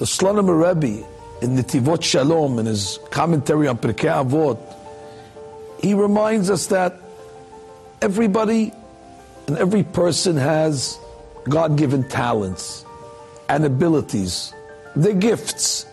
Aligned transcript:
The 0.00 0.06
Slonim 0.06 0.48
Rebbe 0.48 1.06
in 1.42 1.56
Netivot 1.58 2.02
Shalom, 2.02 2.58
in 2.58 2.64
his 2.64 2.98
commentary 3.10 3.68
on 3.68 3.76
Pirkei 3.76 4.08
Avot, 4.08 4.58
he 5.82 5.92
reminds 5.92 6.48
us 6.48 6.68
that 6.68 6.98
everybody 8.00 8.72
and 9.46 9.58
every 9.58 9.82
person 9.82 10.38
has 10.38 10.98
God 11.44 11.76
given 11.76 12.08
talents 12.08 12.86
and 13.50 13.66
abilities. 13.66 14.54
They're 14.96 15.12
gifts. 15.12 15.84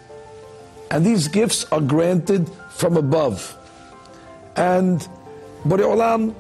And 0.90 1.06
these 1.06 1.28
gifts 1.28 1.66
are 1.74 1.82
granted 1.82 2.50
from 2.70 2.96
above. 2.96 3.58
And 4.56 5.06
Borei 5.66 5.84
Olam 5.84 6.34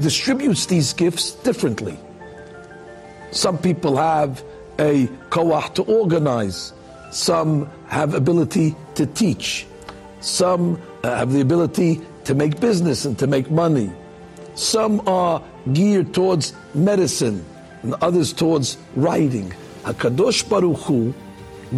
distributes 0.00 0.66
these 0.66 0.92
gifts 0.92 1.32
differently. 1.32 1.98
Some 3.32 3.58
people 3.58 3.96
have 3.96 4.44
a 4.78 5.08
koach 5.30 5.74
to 5.74 5.82
organize. 5.82 6.74
Some 7.12 7.70
have 7.86 8.14
ability 8.14 8.74
to 8.96 9.06
teach. 9.06 9.66
Some 10.20 10.80
uh, 11.04 11.14
have 11.14 11.32
the 11.32 11.40
ability 11.40 12.00
to 12.24 12.34
make 12.34 12.58
business 12.58 13.04
and 13.04 13.18
to 13.18 13.26
make 13.26 13.50
money. 13.50 13.92
Some 14.54 15.06
are 15.06 15.42
geared 15.72 16.12
towards 16.14 16.54
medicine 16.74 17.44
and 17.82 17.94
others 18.00 18.32
towards 18.32 18.78
writing. 18.96 19.52
Hakadosh 19.84 20.48
Baruch 20.48 20.78
Hu 20.78 21.14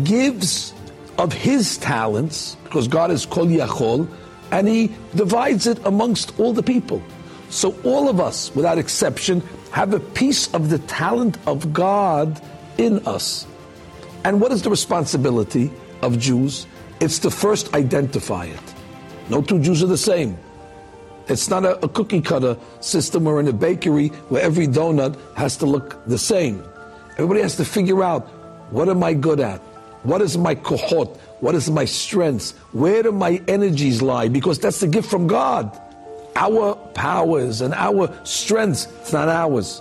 gives 0.05 0.73
of 1.19 1.33
his 1.33 1.79
talents 1.79 2.57
because 2.65 2.89
God 2.89 3.11
is 3.11 3.27
Kol 3.27 3.47
Yachol, 3.47 4.09
and 4.51 4.67
He 4.69 4.93
divides 5.15 5.67
it 5.67 5.79
amongst 5.85 6.39
all 6.39 6.53
the 6.53 6.63
people. 6.63 7.03
So 7.51 7.75
all 7.85 8.09
of 8.09 8.21
us, 8.21 8.55
without 8.55 8.79
exception, 8.79 9.43
have 9.71 9.95
a 9.95 10.01
piece 10.01 10.53
of 10.55 10.71
the 10.71 10.79
talent 10.81 11.39
of 11.47 11.73
God 11.73 12.41
in 12.79 13.07
us. 13.07 13.47
And 14.25 14.41
what 14.41 14.53
is 14.53 14.63
the 14.63 14.71
responsibility 14.71 15.71
of 16.03 16.19
Jews? 16.19 16.67
It's 17.01 17.19
to 17.21 17.31
first 17.31 17.75
identify 17.75 18.47
it. 18.47 18.75
No 19.29 19.43
two 19.43 19.61
Jews 19.61 19.83
are 19.83 19.87
the 19.87 19.99
same. 19.99 20.39
It's 21.29 21.49
not 21.49 21.65
a, 21.65 21.83
a, 21.85 21.89
cookie 21.89 22.21
cutter 22.21 22.57
system 22.81 23.27
or 23.27 23.41
in 23.41 23.49
a 23.49 23.53
bakery 23.53 24.09
where 24.29 24.43
every 24.43 24.67
donut 24.67 25.17
has 25.37 25.57
to 25.59 25.67
look 25.67 26.05
the 26.07 26.19
same. 26.19 26.63
Everybody 27.13 27.41
has 27.41 27.57
to 27.57 27.65
figure 27.65 28.03
out 28.03 28.29
what 28.71 28.89
am 28.89 29.03
I 29.03 29.15
good 29.15 29.41
at? 29.41 29.61
What 30.05 30.21
is 30.21 30.37
my 30.37 30.55
kohot? 30.55 31.17
What 31.41 31.55
is 31.55 31.71
my 31.71 31.87
strengths? 31.87 32.53
Where 32.73 33.03
do 33.03 33.13
my 33.13 33.43
energies 33.49 34.03
lie? 34.03 34.29
Because 34.29 34.59
that's 34.59 34.81
the 34.81 34.87
gift 34.87 35.11
from 35.11 35.27
God. 35.27 35.81
Our 36.37 36.75
powers 36.95 37.61
and 37.61 37.73
our 37.75 38.13
strengths, 38.25 38.87
it's 39.01 39.13
not 39.13 39.29
ours. 39.29 39.81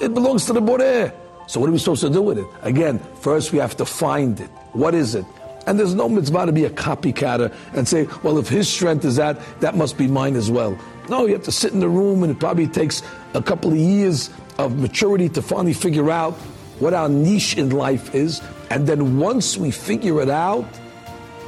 It 0.00 0.14
belongs 0.14 0.46
to 0.46 0.52
the 0.52 0.60
Boreh. 0.60 1.12
So 1.48 1.60
what 1.60 1.70
are 1.70 1.72
we 1.72 1.78
supposed 1.78 2.02
to 2.02 2.10
do 2.10 2.20
with 2.20 2.38
it? 2.38 2.46
Again, 2.60 2.98
first 3.20 3.52
we 3.52 3.58
have 3.58 3.74
to 3.78 3.86
find 3.86 4.38
it. 4.38 4.50
What 4.74 4.94
is 4.94 5.14
it? 5.14 5.24
And 5.66 5.78
there's 5.78 5.94
no 5.94 6.06
mitzvah 6.06 6.44
to 6.44 6.52
be 6.52 6.66
a 6.66 6.70
copycatter 6.70 7.54
and 7.72 7.88
say, 7.88 8.06
well, 8.22 8.36
if 8.36 8.48
his 8.48 8.68
strength 8.68 9.06
is 9.06 9.16
that, 9.16 9.40
that 9.60 9.74
must 9.74 9.96
be 9.96 10.06
mine 10.06 10.36
as 10.36 10.50
well. 10.50 10.78
No, 11.08 11.24
you 11.24 11.32
have 11.32 11.44
to 11.44 11.52
sit 11.52 11.72
in 11.72 11.80
the 11.80 11.88
room 11.88 12.22
and 12.22 12.32
it 12.32 12.38
probably 12.38 12.66
takes 12.66 13.02
a 13.32 13.42
couple 13.42 13.72
of 13.72 13.78
years 13.78 14.28
of 14.58 14.78
maturity 14.78 15.30
to 15.30 15.40
finally 15.40 15.72
figure 15.72 16.10
out 16.10 16.34
what 16.80 16.92
our 16.92 17.08
niche 17.08 17.56
in 17.56 17.70
life 17.70 18.14
is. 18.14 18.42
And 18.68 18.86
then 18.86 19.18
once 19.18 19.56
we 19.56 19.70
figure 19.70 20.20
it 20.20 20.28
out, 20.28 20.66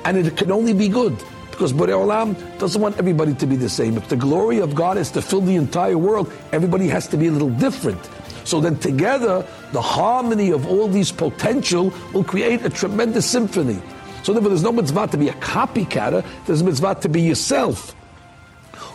and 0.06 0.16
it 0.16 0.34
can 0.34 0.50
only 0.50 0.72
be 0.72 0.88
good, 0.88 1.22
because 1.50 1.74
Borei 1.74 1.92
Olam 1.92 2.58
doesn't 2.58 2.80
want 2.80 2.96
everybody 2.96 3.34
to 3.34 3.46
be 3.46 3.54
the 3.54 3.68
same. 3.68 3.98
If 3.98 4.08
the 4.08 4.16
glory 4.16 4.60
of 4.60 4.74
God 4.74 4.96
is 4.96 5.10
to 5.10 5.20
fill 5.20 5.42
the 5.42 5.56
entire 5.56 5.98
world, 5.98 6.32
everybody 6.52 6.88
has 6.88 7.06
to 7.08 7.18
be 7.18 7.26
a 7.26 7.30
little 7.30 7.50
different. 7.50 8.00
So 8.50 8.60
then 8.60 8.76
together, 8.80 9.46
the 9.70 9.80
harmony 9.80 10.50
of 10.50 10.66
all 10.66 10.88
these 10.88 11.12
potential 11.12 11.94
will 12.12 12.24
create 12.24 12.64
a 12.64 12.68
tremendous 12.68 13.24
symphony. 13.24 13.80
So 14.24 14.32
therefore, 14.32 14.48
there's 14.48 14.64
no 14.64 14.72
mitzvah 14.72 15.06
to 15.06 15.16
be 15.16 15.28
a 15.28 15.34
copycatter. 15.34 16.26
There's 16.46 16.60
a 16.60 16.64
mitzvah 16.64 16.96
to 16.96 17.08
be 17.08 17.22
yourself. 17.22 17.94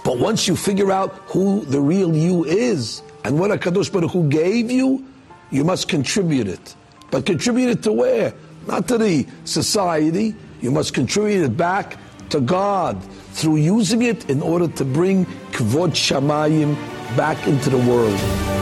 But 0.03 0.19
once 0.19 0.45
you 0.45 0.57
figure 0.57 0.91
out 0.91 1.13
who 1.27 1.63
the 1.63 1.79
real 1.79 2.13
you 2.13 2.43
is 2.43 3.01
and 3.23 3.39
what 3.39 3.49
Hakadosh 3.49 3.93
Baruch 3.93 4.11
Hu 4.11 4.27
gave 4.27 4.69
you, 4.69 5.05
you 5.51 5.63
must 5.63 5.87
contribute 5.87 6.49
it. 6.49 6.75
But 7.09 7.25
contribute 7.25 7.69
it 7.69 7.83
to 7.83 7.93
where? 7.93 8.33
Not 8.67 8.89
to 8.89 8.97
the 8.97 9.25
society. 9.45 10.35
You 10.59 10.71
must 10.71 10.93
contribute 10.93 11.45
it 11.45 11.55
back 11.55 11.97
to 12.31 12.41
God 12.41 13.01
through 13.31 13.55
using 13.55 14.01
it 14.01 14.29
in 14.29 14.41
order 14.41 14.67
to 14.67 14.83
bring 14.83 15.25
Kvod 15.53 15.91
Shamayim 15.91 16.75
back 17.15 17.47
into 17.47 17.69
the 17.69 17.77
world. 17.77 18.54